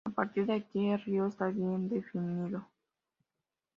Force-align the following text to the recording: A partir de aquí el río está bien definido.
A 0.03 0.09
partir 0.09 0.47
de 0.47 0.53
aquí 0.53 0.87
el 0.89 0.99
río 1.03 1.27
está 1.27 1.49
bien 1.49 1.87
definido. 1.87 2.67